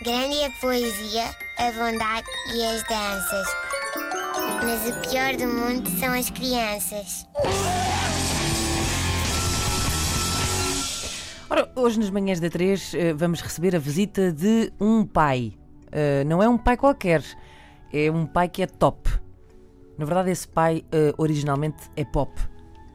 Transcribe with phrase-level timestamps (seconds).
[0.00, 1.24] Grande a poesia,
[1.58, 3.46] a bondade e as danças.
[4.64, 7.26] Mas o pior do mundo são as crianças.
[11.50, 15.54] Ora, hoje nas manhãs da 3 eh, vamos receber a visita de um pai.
[15.90, 17.24] Eh, não é um pai qualquer,
[17.92, 19.10] é um pai que é top.
[19.98, 22.30] Na verdade, esse pai eh, originalmente é pop,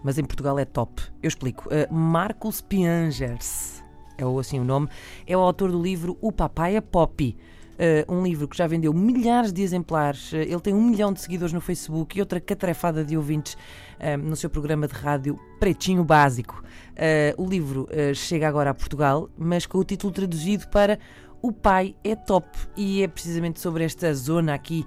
[0.05, 1.01] mas em Portugal é top.
[1.21, 1.67] Eu explico.
[1.69, 3.83] Eh, Marcos Piangers
[4.17, 4.87] é assim o nome,
[5.25, 7.35] é o autor do livro O Papai é Poppy.
[7.77, 10.31] eh, um livro que já vendeu milhares de exemplares.
[10.33, 13.57] eh, ele tem um milhão de seguidores no Facebook e outra catrefada de ouvintes
[13.99, 16.63] eh, no seu programa de rádio Pretinho Básico.
[17.37, 20.99] O livro chega agora a Portugal, mas com o título traduzido para
[21.41, 22.47] O Pai é Top.
[22.77, 24.85] E é precisamente sobre esta zona aqui.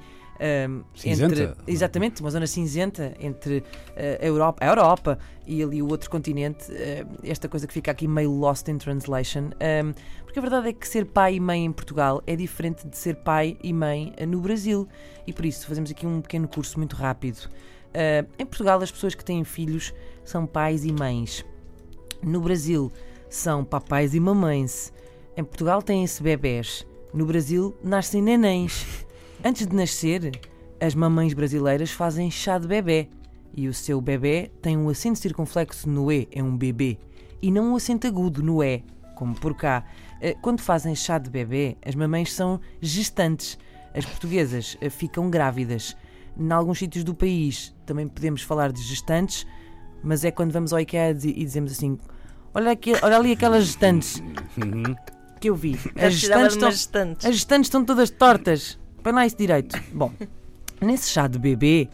[1.05, 3.65] Entre exatamente uma zona cinzenta entre
[3.95, 7.91] eh, a Europa, a Europa e ali o outro continente eh, esta coisa que fica
[7.91, 9.93] aqui meio lost in translation um,
[10.25, 13.17] porque a verdade é que ser pai e mãe em Portugal é diferente de ser
[13.17, 14.89] pai e mãe eh, no Brasil
[15.27, 17.49] e por isso fazemos aqui um pequeno curso muito rápido
[17.87, 21.43] Uh, em Portugal as pessoas que têm filhos são pais e mães
[22.23, 22.93] no Brasil
[23.29, 24.93] são papais e mamães.
[25.37, 26.87] Em Portugal têm-se bebés.
[27.13, 29.05] No Brasil nascem nenéns.
[29.47, 30.41] Antes de nascer,
[30.81, 33.09] as mamães brasileiras fazem chá de bebê.
[33.57, 36.99] E o seu bebê tem um acento circunflexo no E, é um bebê.
[37.41, 38.83] E não um acento agudo no E,
[39.15, 39.85] como por cá.
[40.21, 43.57] Eh, Quando fazem chá de bebê, as mamães são gestantes.
[43.95, 45.97] As portuguesas eh, ficam grávidas.
[46.37, 49.47] Em alguns sítios do país também podemos falar de gestantes,
[50.03, 51.97] mas é quando vamos ao IKEA e dizemos assim:
[52.53, 54.21] olha, aqui, olha ali aquelas gestantes
[55.41, 55.79] que eu vi.
[55.95, 58.77] As gestantes, estão, as gestantes estão todas tortas.
[59.07, 59.81] Põe lá direito.
[59.95, 60.11] Bom,
[60.81, 61.89] nesse chá de bebê,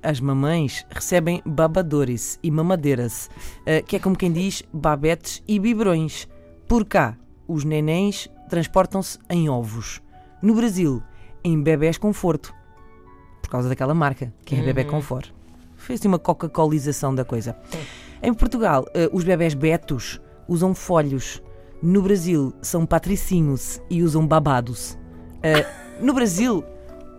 [0.00, 3.28] as mamães recebem babadores e mamadeiras,
[3.66, 6.28] eh, que é como quem diz babetes e biberões.
[6.68, 7.16] Por cá,
[7.48, 10.00] os nenéns transportam-se em ovos.
[10.40, 11.02] No Brasil,
[11.42, 12.54] em bebés conforto.
[13.42, 15.34] Por causa daquela marca, que é bebê conforto.
[15.74, 17.56] Fez assim uma Coca-Colização da coisa.
[18.22, 21.42] Em Portugal, eh, os bebés betos usam folhos.
[21.82, 24.96] No Brasil, são patricinhos e usam babados.
[26.02, 26.64] No Brasil,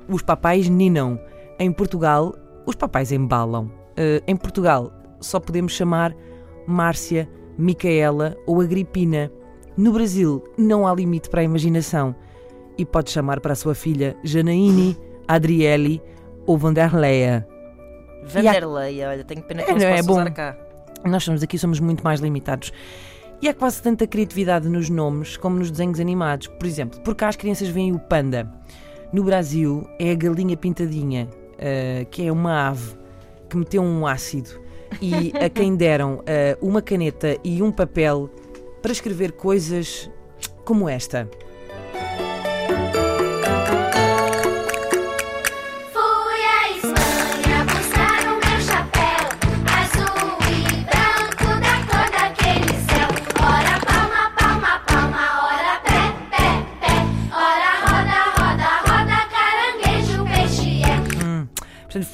[0.10, 1.20] os papais ninam.
[1.58, 2.36] Em Portugal,
[2.66, 3.72] os papais embalam.
[3.96, 6.14] Eh, em Portugal, só podemos chamar
[6.68, 9.32] Márcia, Micaela ou Agripina.
[9.78, 12.16] No Brasil, não há limite para a imaginação.
[12.78, 16.02] E pode chamar para a sua filha Janaíne, Adriele
[16.46, 17.48] ou Vanderleia.
[18.26, 20.32] Vanderlei, olha, tenho pena que É, não se não é bom.
[20.34, 20.58] cá.
[21.06, 22.72] Nós somos aqui, somos muito mais limitados.
[23.44, 26.48] E há quase tanta criatividade nos nomes como nos desenhos animados.
[26.48, 28.50] Por exemplo, por cá as crianças veem o panda.
[29.12, 31.28] No Brasil é a galinha pintadinha,
[31.58, 32.96] eh, que é uma ave
[33.50, 34.50] que meteu um ácido
[35.02, 38.30] e a quem deram eh, uma caneta e um papel
[38.82, 40.10] para escrever coisas
[40.64, 41.30] como esta.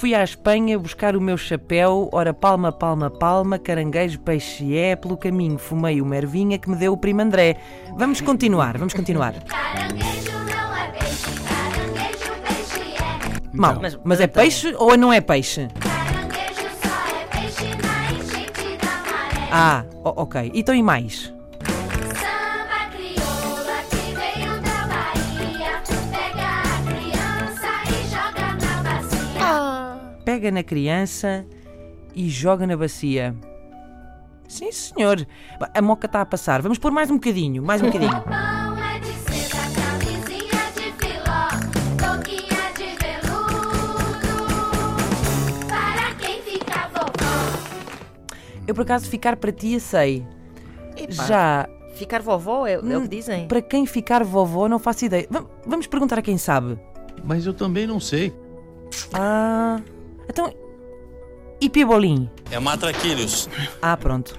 [0.10, 5.16] Fui à Espanha buscar o meu chapéu, ora palma, palma, palma, caranguejo, peixe é, pelo
[5.16, 7.58] caminho fumei uma ervinha que me deu o primo André.
[7.96, 9.34] Vamos continuar, vamos continuar.
[9.44, 13.56] Caranguejo não é peixe, caranguejo, peixe é.
[13.56, 15.68] Mal, Mas- mas, é então- peixe ou não é peixe?
[15.80, 19.50] Caranguejo só é peixe na enchente da maré.
[19.52, 20.52] Ah, o- ok.
[20.56, 21.32] Então e mais?
[30.40, 31.46] Pega na criança
[32.16, 33.36] e joga na bacia.
[34.48, 35.28] Sim, senhor.
[35.74, 36.62] A moca está a passar.
[36.62, 38.10] Vamos pôr mais um bocadinho, mais um bocadinho.
[48.66, 48.70] É.
[48.70, 50.26] Eu por acaso ficar para tia sei.
[50.96, 53.48] Epá, Já Ficar vovó é, é o Hum, que dizem.
[53.48, 55.28] para quem ficar vovó não faço ideia.
[55.30, 56.78] Va- Vamos perguntar a quem sabe.
[57.26, 58.34] Mas eu também não sei.
[59.14, 59.82] Ah,
[60.30, 60.54] então
[61.60, 62.30] e Pibolim?
[62.52, 63.50] É matraquilhos.
[63.82, 64.38] Ah, pronto.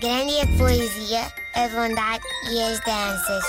[0.00, 2.22] Grande é a poesia, a bondade
[2.52, 3.44] e as danças.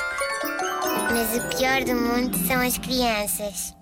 [1.11, 3.75] Mas o pior do mundo são as crianças.